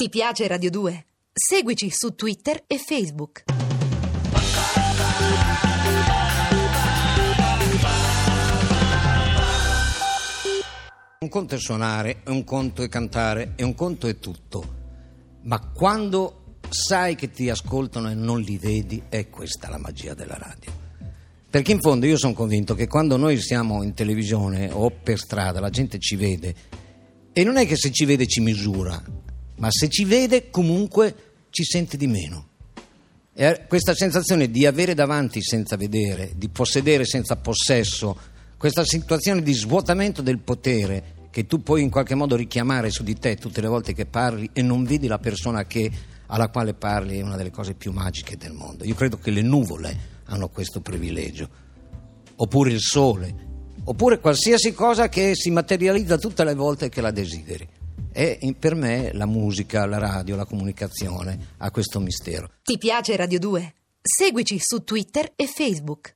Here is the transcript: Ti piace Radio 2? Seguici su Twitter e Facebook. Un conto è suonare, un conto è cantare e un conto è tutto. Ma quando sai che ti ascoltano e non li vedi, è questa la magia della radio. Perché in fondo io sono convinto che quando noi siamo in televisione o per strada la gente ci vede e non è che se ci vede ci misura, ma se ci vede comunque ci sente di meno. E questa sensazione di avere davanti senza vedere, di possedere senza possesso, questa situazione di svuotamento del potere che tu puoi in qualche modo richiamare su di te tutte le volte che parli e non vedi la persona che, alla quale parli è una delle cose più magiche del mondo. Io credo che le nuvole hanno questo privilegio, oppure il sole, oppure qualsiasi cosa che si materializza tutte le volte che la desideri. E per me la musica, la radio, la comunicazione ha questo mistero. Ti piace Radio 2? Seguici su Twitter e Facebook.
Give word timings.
Ti 0.00 0.08
piace 0.10 0.46
Radio 0.46 0.70
2? 0.70 1.06
Seguici 1.32 1.90
su 1.90 2.14
Twitter 2.14 2.62
e 2.68 2.78
Facebook. 2.78 3.42
Un 11.18 11.28
conto 11.28 11.56
è 11.56 11.58
suonare, 11.58 12.20
un 12.26 12.44
conto 12.44 12.84
è 12.84 12.88
cantare 12.88 13.54
e 13.56 13.64
un 13.64 13.74
conto 13.74 14.06
è 14.06 14.20
tutto. 14.20 14.74
Ma 15.42 15.58
quando 15.58 16.58
sai 16.68 17.16
che 17.16 17.32
ti 17.32 17.50
ascoltano 17.50 18.08
e 18.08 18.14
non 18.14 18.40
li 18.40 18.56
vedi, 18.56 19.02
è 19.08 19.28
questa 19.28 19.68
la 19.68 19.78
magia 19.78 20.14
della 20.14 20.38
radio. 20.38 20.70
Perché 21.50 21.72
in 21.72 21.80
fondo 21.80 22.06
io 22.06 22.16
sono 22.16 22.34
convinto 22.34 22.76
che 22.76 22.86
quando 22.86 23.16
noi 23.16 23.40
siamo 23.40 23.82
in 23.82 23.94
televisione 23.94 24.70
o 24.70 24.90
per 24.90 25.18
strada 25.18 25.58
la 25.58 25.70
gente 25.70 25.98
ci 25.98 26.14
vede 26.14 26.54
e 27.32 27.42
non 27.42 27.56
è 27.56 27.66
che 27.66 27.74
se 27.74 27.90
ci 27.90 28.04
vede 28.04 28.26
ci 28.26 28.40
misura, 28.40 29.00
ma 29.58 29.68
se 29.70 29.88
ci 29.88 30.04
vede 30.04 30.50
comunque 30.50 31.14
ci 31.50 31.64
sente 31.64 31.96
di 31.96 32.06
meno. 32.06 32.46
E 33.34 33.66
questa 33.68 33.94
sensazione 33.94 34.50
di 34.50 34.66
avere 34.66 34.94
davanti 34.94 35.42
senza 35.42 35.76
vedere, 35.76 36.32
di 36.34 36.48
possedere 36.48 37.04
senza 37.04 37.36
possesso, 37.36 38.16
questa 38.56 38.84
situazione 38.84 39.42
di 39.42 39.52
svuotamento 39.52 40.22
del 40.22 40.38
potere 40.38 41.14
che 41.30 41.46
tu 41.46 41.62
puoi 41.62 41.82
in 41.82 41.90
qualche 41.90 42.16
modo 42.16 42.34
richiamare 42.34 42.90
su 42.90 43.04
di 43.04 43.16
te 43.16 43.36
tutte 43.36 43.60
le 43.60 43.68
volte 43.68 43.92
che 43.92 44.06
parli 44.06 44.50
e 44.52 44.62
non 44.62 44.82
vedi 44.82 45.06
la 45.06 45.20
persona 45.20 45.64
che, 45.66 45.88
alla 46.26 46.48
quale 46.48 46.74
parli 46.74 47.18
è 47.18 47.22
una 47.22 47.36
delle 47.36 47.52
cose 47.52 47.74
più 47.74 47.92
magiche 47.92 48.36
del 48.36 48.52
mondo. 48.52 48.84
Io 48.84 48.96
credo 48.96 49.18
che 49.18 49.30
le 49.30 49.42
nuvole 49.42 50.16
hanno 50.24 50.48
questo 50.48 50.80
privilegio, 50.80 51.48
oppure 52.34 52.72
il 52.72 52.80
sole, 52.80 53.34
oppure 53.84 54.18
qualsiasi 54.18 54.72
cosa 54.72 55.08
che 55.08 55.36
si 55.36 55.50
materializza 55.50 56.18
tutte 56.18 56.42
le 56.42 56.54
volte 56.54 56.88
che 56.88 57.00
la 57.00 57.12
desideri. 57.12 57.68
E 58.12 58.54
per 58.58 58.74
me 58.74 59.12
la 59.12 59.26
musica, 59.26 59.86
la 59.86 59.98
radio, 59.98 60.36
la 60.36 60.44
comunicazione 60.44 61.54
ha 61.58 61.70
questo 61.70 62.00
mistero. 62.00 62.50
Ti 62.62 62.78
piace 62.78 63.16
Radio 63.16 63.38
2? 63.38 63.74
Seguici 64.00 64.58
su 64.60 64.84
Twitter 64.84 65.32
e 65.36 65.46
Facebook. 65.46 66.06